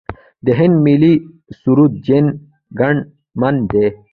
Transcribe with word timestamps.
د 0.45 0.47
هند 0.59 0.75
ملي 0.85 1.13
سرود 1.59 1.93
جن 2.07 2.25
ګن 2.79 2.97
من 3.39 3.55
دی. 3.71 3.87